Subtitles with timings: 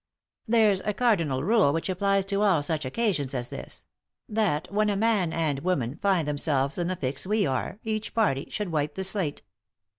[0.47, 3.85] "There's a cardinal rule which applies to all such occasions as this—
[4.27, 8.47] that when a man and woman find themselves in the fix we are, each party
[8.49, 9.43] should wipe the slate.